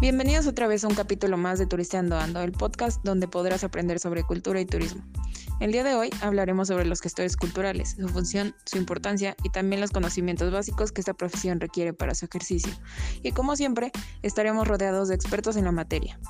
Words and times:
Bienvenidos 0.00 0.46
otra 0.46 0.68
vez 0.68 0.84
a 0.84 0.88
un 0.88 0.94
capítulo 0.94 1.36
más 1.36 1.58
de 1.58 1.66
Turisteando 1.66 2.16
Ando, 2.16 2.40
el 2.42 2.52
podcast 2.52 3.02
donde 3.02 3.26
podrás 3.26 3.64
aprender 3.64 3.98
sobre 3.98 4.22
cultura 4.22 4.60
y 4.60 4.64
turismo. 4.64 5.02
El 5.58 5.72
día 5.72 5.82
de 5.82 5.96
hoy 5.96 6.10
hablaremos 6.20 6.68
sobre 6.68 6.84
los 6.84 7.00
gestores 7.00 7.36
culturales, 7.36 7.96
su 7.98 8.08
función, 8.08 8.54
su 8.64 8.78
importancia 8.78 9.34
y 9.42 9.50
también 9.50 9.80
los 9.80 9.90
conocimientos 9.90 10.52
básicos 10.52 10.92
que 10.92 11.00
esta 11.00 11.14
profesión 11.14 11.58
requiere 11.58 11.94
para 11.94 12.14
su 12.14 12.26
ejercicio. 12.26 12.72
Y 13.24 13.32
como 13.32 13.56
siempre, 13.56 13.90
estaremos 14.22 14.68
rodeados 14.68 15.08
de 15.08 15.16
expertos 15.16 15.56
en 15.56 15.64
la 15.64 15.72
materia. 15.72 16.20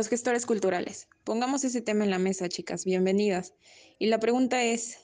Los 0.00 0.08
gestores 0.08 0.46
culturales. 0.46 1.08
Pongamos 1.24 1.62
ese 1.62 1.82
tema 1.82 2.04
en 2.04 2.10
la 2.10 2.18
mesa, 2.18 2.48
chicas. 2.48 2.86
Bienvenidas. 2.86 3.52
Y 3.98 4.06
la 4.06 4.18
pregunta 4.18 4.64
es, 4.64 4.96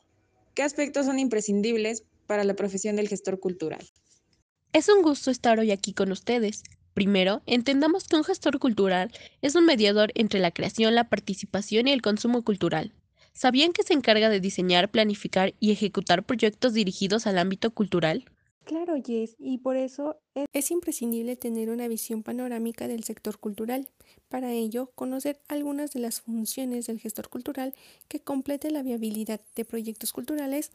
¿qué 0.54 0.62
aspectos 0.62 1.04
son 1.04 1.18
imprescindibles 1.18 2.04
para 2.27 2.45
la 2.45 2.56
profesión 2.56 2.96
del 2.96 3.06
gestor 3.06 3.38
cultural? 3.38 3.87
Es 4.73 4.88
un 4.88 5.02
gusto 5.02 5.30
estar 5.30 5.59
hoy 5.59 5.70
aquí 5.70 5.92
con 5.92 6.12
ustedes. 6.12 6.62
Primero, 6.95 7.42
entendamos 7.45 8.09
que 8.09 8.16
un 8.16 8.24
gestor 8.24 8.59
cultural 8.59 9.12
es 9.42 9.54
un 9.54 9.66
mediador 9.66 10.12
entre 10.14 10.40
la 10.40 10.51
creación, 10.51 10.95
la 10.95 11.10
participación 11.10 11.88
y 11.88 11.92
el 11.92 12.01
consumo 12.01 12.42
cultural. 12.42 12.95
¿Sabían 13.34 13.74
que 13.74 13.82
se 13.82 13.92
encarga 13.92 14.30
de 14.30 14.40
diseñar, 14.40 14.90
planificar 14.90 15.52
y 15.60 15.73
ejecutar 15.73 16.24
proyectos 16.24 16.73
dirigidos 16.73 17.26
al 17.26 17.37
ámbito 17.37 17.70
cultural? 17.70 18.24
Claro, 18.66 18.95
Jess, 19.00 19.36
y 19.38 19.59
por 19.59 19.76
eso 19.76 20.16
es 20.52 20.72
imprescindible 20.72 21.36
tener 21.36 21.70
una 21.70 21.86
visión 21.86 22.24
panorámica 22.24 22.88
del 22.88 23.04
sector 23.04 23.38
cultural. 23.38 23.86
Para 24.28 24.50
ello, 24.50 24.90
conocer 24.96 25.38
algunas 25.46 25.92
de 25.92 26.00
las 26.00 26.20
funciones 26.20 26.88
del 26.88 26.98
gestor 26.98 27.28
cultural 27.28 27.74
que 28.08 28.18
complete 28.18 28.73
la 28.73 28.82
viabilidad 28.82 29.40
de 29.54 29.64
proyectos 29.64 30.12
culturales 30.12 30.73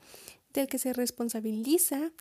del 0.53 0.67
que 0.67 0.77
se 0.77 0.93
responsabiliza 0.93 2.11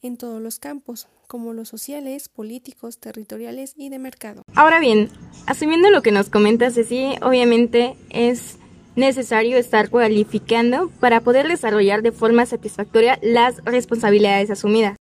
en 0.00 0.16
todos 0.16 0.40
los 0.40 0.58
campos, 0.58 1.08
como 1.26 1.52
los 1.52 1.68
sociales, 1.68 2.30
políticos, 2.30 2.98
territoriales 2.98 3.74
y 3.76 3.90
de 3.90 3.98
mercado. 3.98 4.44
Ahora 4.54 4.80
bien, 4.80 5.10
asumiendo 5.46 5.90
lo 5.90 6.00
que 6.00 6.10
nos 6.10 6.30
comentas, 6.30 6.72
Ceci, 6.72 7.16
obviamente 7.20 7.96
es 8.08 8.56
necesario 8.96 9.58
estar 9.58 9.90
cualificando 9.90 10.90
para 11.00 11.20
poder 11.20 11.48
desarrollar 11.48 12.00
de 12.00 12.12
forma 12.12 12.46
satisfactoria 12.46 13.18
las 13.22 13.62
responsabilidades 13.64 14.50
asumidas. 14.50 14.96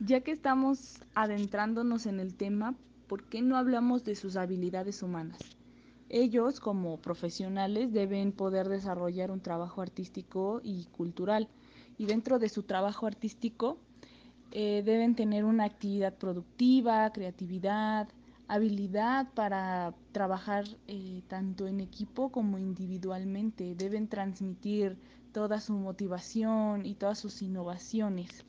Ya 0.00 0.20
que 0.20 0.30
estamos 0.30 1.00
adentrándonos 1.16 2.06
en 2.06 2.20
el 2.20 2.36
tema, 2.36 2.76
¿por 3.08 3.24
qué 3.24 3.42
no 3.42 3.56
hablamos 3.56 4.04
de 4.04 4.14
sus 4.14 4.36
habilidades 4.36 5.02
humanas? 5.02 5.40
Ellos, 6.08 6.60
como 6.60 6.98
profesionales, 6.98 7.92
deben 7.92 8.30
poder 8.30 8.68
desarrollar 8.68 9.32
un 9.32 9.40
trabajo 9.40 9.82
artístico 9.82 10.60
y 10.62 10.84
cultural. 10.92 11.48
Y 11.98 12.06
dentro 12.06 12.38
de 12.38 12.48
su 12.48 12.62
trabajo 12.62 13.08
artístico, 13.08 13.80
eh, 14.52 14.82
deben 14.86 15.16
tener 15.16 15.44
una 15.44 15.64
actividad 15.64 16.14
productiva, 16.16 17.10
creatividad, 17.12 18.08
habilidad 18.46 19.26
para 19.34 19.94
trabajar 20.12 20.64
eh, 20.86 21.22
tanto 21.26 21.66
en 21.66 21.80
equipo 21.80 22.30
como 22.30 22.56
individualmente. 22.56 23.74
Deben 23.74 24.06
transmitir 24.06 24.96
toda 25.32 25.60
su 25.60 25.72
motivación 25.72 26.86
y 26.86 26.94
todas 26.94 27.18
sus 27.18 27.42
innovaciones. 27.42 28.44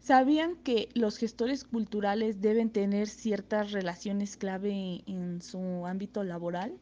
¿Sabían 0.00 0.56
que 0.56 0.88
los 0.94 1.16
gestores 1.18 1.62
culturales 1.62 2.40
deben 2.40 2.70
tener 2.70 3.06
ciertas 3.06 3.70
relaciones 3.70 4.36
clave 4.36 5.02
en 5.06 5.42
su 5.42 5.86
ámbito 5.86 6.24
laboral? 6.24 6.80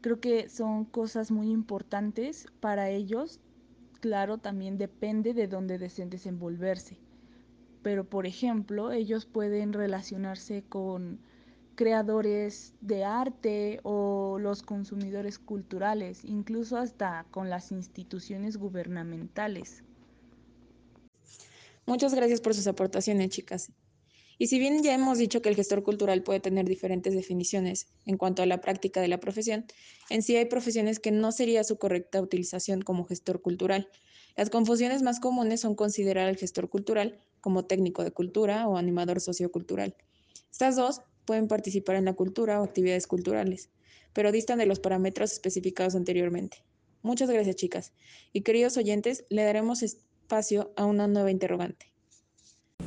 Creo 0.00 0.20
que 0.20 0.48
son 0.48 0.84
cosas 0.86 1.30
muy 1.30 1.50
importantes 1.50 2.48
para 2.60 2.90
ellos. 2.90 3.40
Claro, 4.00 4.38
también 4.38 4.78
depende 4.78 5.34
de 5.34 5.46
dónde 5.46 5.78
deseen 5.78 6.10
desenvolverse. 6.10 6.98
Pero, 7.82 8.04
por 8.08 8.26
ejemplo, 8.26 8.92
ellos 8.92 9.26
pueden 9.26 9.72
relacionarse 9.72 10.64
con 10.68 11.20
creadores 11.74 12.74
de 12.80 13.04
arte 13.04 13.80
o 13.84 14.38
los 14.40 14.62
consumidores 14.62 15.38
culturales, 15.38 16.24
incluso 16.24 16.78
hasta 16.78 17.26
con 17.30 17.50
las 17.50 17.72
instituciones 17.72 18.56
gubernamentales. 18.56 19.84
Muchas 21.86 22.14
gracias 22.14 22.40
por 22.40 22.54
sus 22.54 22.66
aportaciones, 22.66 23.30
chicas. 23.30 23.72
Y 24.38 24.46
si 24.48 24.58
bien 24.58 24.82
ya 24.82 24.94
hemos 24.94 25.18
dicho 25.18 25.42
que 25.42 25.48
el 25.48 25.56
gestor 25.56 25.82
cultural 25.82 26.22
puede 26.22 26.40
tener 26.40 26.66
diferentes 26.66 27.14
definiciones 27.14 27.86
en 28.06 28.16
cuanto 28.16 28.42
a 28.42 28.46
la 28.46 28.60
práctica 28.60 29.00
de 29.00 29.08
la 29.08 29.20
profesión, 29.20 29.66
en 30.10 30.22
sí 30.22 30.36
hay 30.36 30.46
profesiones 30.46 30.98
que 30.98 31.10
no 31.10 31.32
sería 31.32 31.64
su 31.64 31.78
correcta 31.78 32.20
utilización 32.20 32.82
como 32.82 33.04
gestor 33.04 33.40
cultural. 33.40 33.88
Las 34.36 34.50
confusiones 34.50 35.02
más 35.02 35.20
comunes 35.20 35.60
son 35.60 35.74
considerar 35.74 36.28
al 36.28 36.36
gestor 36.36 36.68
cultural 36.68 37.20
como 37.40 37.66
técnico 37.66 38.02
de 38.02 38.10
cultura 38.10 38.66
o 38.68 38.76
animador 38.76 39.20
sociocultural. 39.20 39.94
Estas 40.50 40.76
dos 40.76 41.02
pueden 41.24 41.48
participar 41.48 41.96
en 41.96 42.06
la 42.06 42.14
cultura 42.14 42.60
o 42.60 42.64
actividades 42.64 43.06
culturales, 43.06 43.70
pero 44.12 44.32
distan 44.32 44.58
de 44.58 44.66
los 44.66 44.80
parámetros 44.80 45.32
especificados 45.32 45.94
anteriormente. 45.94 46.64
Muchas 47.02 47.30
gracias, 47.30 47.56
chicas. 47.56 47.92
Y 48.32 48.42
queridos 48.42 48.76
oyentes, 48.76 49.24
le 49.28 49.42
daremos 49.44 49.82
a 50.76 50.86
una 50.86 51.06
nueva 51.08 51.30
interrogante. 51.30 51.92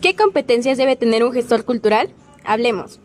¿Qué 0.02 0.16
competencias 0.16 0.80
debe 0.80 0.96
tener 0.96 1.24
un 1.24 1.32
gestor 1.32 1.64
cultural? 1.64 2.10
Hablemos. 2.44 3.00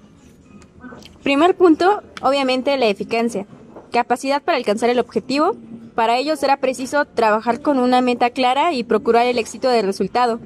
Primer 1.22 1.54
punto, 1.54 2.02
obviamente 2.22 2.76
la 2.78 2.86
eficacia. 2.86 3.46
Capacidad 3.92 4.42
para 4.42 4.56
alcanzar 4.56 4.88
el 4.88 4.98
objetivo. 4.98 5.56
Para 5.94 6.16
ello 6.16 6.36
será 6.36 6.56
preciso 6.56 7.04
trabajar 7.04 7.60
con 7.60 7.78
una 7.78 8.00
meta 8.00 8.30
clara 8.30 8.72
y 8.72 8.82
procurar 8.82 9.26
el 9.26 9.38
éxito 9.38 9.68
del 9.68 9.84
resultado. 9.84 10.40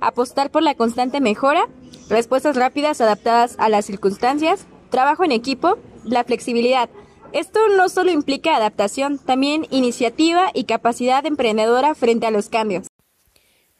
Apostar 0.00 0.50
por 0.50 0.62
la 0.62 0.76
constante 0.76 1.20
mejora, 1.20 1.68
respuestas 2.08 2.54
rápidas 2.54 3.00
adaptadas 3.00 3.56
a 3.58 3.68
las 3.68 3.84
circunstancias, 3.84 4.66
trabajo 4.90 5.24
en 5.24 5.32
equipo, 5.32 5.76
la 6.04 6.22
flexibilidad. 6.22 6.88
Esto 7.32 7.60
no 7.76 7.88
solo 7.88 8.12
implica 8.12 8.54
adaptación, 8.54 9.18
también 9.18 9.66
iniciativa 9.70 10.50
y 10.54 10.64
capacidad 10.64 11.26
emprendedora 11.26 11.96
frente 11.96 12.26
a 12.26 12.30
los 12.30 12.48
cambios. 12.48 12.89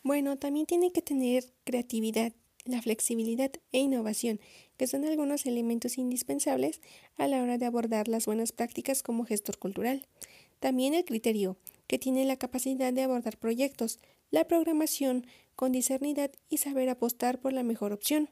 Bueno, 0.03 0.39
también 0.39 0.65
tiene 0.65 0.93
que 0.93 1.03
tener 1.03 1.45
creatividad, 1.65 2.33
la 2.65 2.81
flexibilidad 2.81 3.51
e 3.73 3.81
innovación, 3.81 4.41
que 4.79 4.87
son 4.87 5.05
algunos 5.05 5.45
elementos 5.45 5.99
indispensables 5.99 6.81
a 7.17 7.29
la 7.29 7.43
hora 7.43 7.59
de 7.59 7.67
abordar 7.67 8.09
las 8.09 8.25
buenas 8.25 8.53
prácticas 8.53 9.03
como 9.03 9.27
gestor 9.27 9.59
cultural. 9.59 10.07
También 10.59 10.95
el 10.95 11.05
criterio, 11.05 11.59
que 11.87 11.99
tiene 11.99 12.25
la 12.25 12.37
capacidad 12.37 12.93
de 12.95 13.03
abordar 13.03 13.37
proyectos, 13.37 13.99
la 14.31 14.47
programación 14.47 15.27
con 15.55 15.73
discernidad 15.73 16.31
y 16.49 16.57
saber 16.57 16.89
apostar 16.89 17.39
por 17.39 17.53
la 17.53 17.63
mejor 17.63 17.93
opción. 17.93 18.31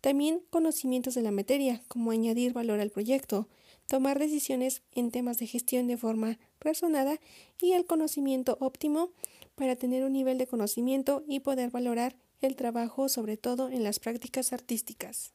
También 0.00 0.42
conocimientos 0.50 1.14
de 1.14 1.22
la 1.22 1.30
materia, 1.30 1.82
como 1.86 2.10
añadir 2.10 2.52
valor 2.52 2.80
al 2.80 2.90
proyecto, 2.90 3.48
tomar 3.86 4.18
decisiones 4.18 4.82
en 4.92 5.10
temas 5.10 5.38
de 5.38 5.46
gestión 5.46 5.86
de 5.86 5.96
forma 5.96 6.38
razonada 6.60 7.20
y 7.60 7.72
el 7.72 7.86
conocimiento 7.86 8.56
óptimo 8.60 9.10
para 9.54 9.76
tener 9.76 10.04
un 10.04 10.12
nivel 10.12 10.38
de 10.38 10.46
conocimiento 10.46 11.24
y 11.28 11.40
poder 11.40 11.70
valorar 11.70 12.16
el 12.40 12.56
trabajo, 12.56 13.08
sobre 13.08 13.36
todo 13.36 13.68
en 13.68 13.84
las 13.84 13.98
prácticas 13.98 14.52
artísticas. 14.52 15.32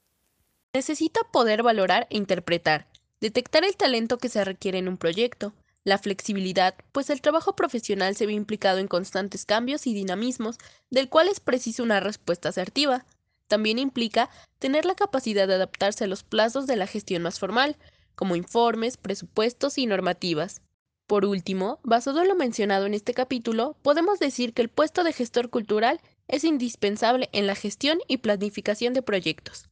Necesita 0.74 1.22
poder 1.31 1.63
valorar 1.63 2.07
e 2.09 2.18
interpretar, 2.18 2.88
detectar 3.22 3.63
el 3.63 3.75
talento 3.75 4.18
que 4.18 4.29
se 4.29 4.44
requiere 4.44 4.78
en 4.78 4.88
un 4.88 4.97
proyecto, 4.97 5.53
la 5.84 5.97
flexibilidad, 5.97 6.75
pues 6.91 7.09
el 7.09 7.22
trabajo 7.22 7.55
profesional 7.55 8.16
se 8.16 8.26
ve 8.26 8.34
implicado 8.34 8.79
en 8.79 8.88
constantes 8.88 9.46
cambios 9.46 9.88
y 9.88 9.93
dinamismos, 9.93 10.58
del 10.90 11.09
cual 11.09 11.29
es 11.29 11.40
preciso 11.40 11.84
una 11.84 11.99
respuesta 11.99 12.49
asertiva. 12.49 13.05
También 13.47 13.79
implica 13.79 14.29
tener 14.59 14.85
la 14.85 14.96
capacidad 14.96 15.47
de 15.47 15.55
adaptarse 15.55 16.03
a 16.03 16.08
los 16.08 16.23
plazos 16.23 16.67
de 16.67 16.76
la 16.76 16.85
gestión 16.85 17.23
más 17.23 17.40
formal, 17.40 17.78
como 18.16 18.35
informes, 18.35 18.97
presupuestos 18.97 19.78
y 19.78 19.85
normativas. 19.85 20.61
Por 21.09 21.26
último, 21.26 21.79
basado 21.82 22.22
en 22.22 22.28
lo 22.28 22.35
mencionado 22.35 22.85
en 22.85 22.94
este 22.94 23.16
capítulo, 23.16 23.76
podemos 23.82 24.20
decir 24.20 24.53
que 24.53 24.61
el 24.61 24.70
puesto 24.70 25.03
de 25.03 25.11
gestor 25.11 25.50
cultural 25.50 26.00
es 26.28 26.44
indispensable 26.44 27.29
en 27.32 27.47
la 27.47 27.56
gestión 27.56 27.97
y 28.08 28.17
planificación 28.17 28.94
de 28.94 29.02
proyectos. 29.02 29.68